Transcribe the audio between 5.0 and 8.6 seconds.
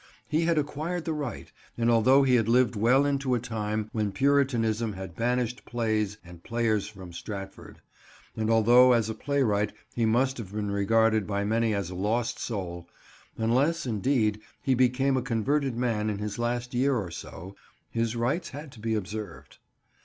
banished plays and players from Stratford, and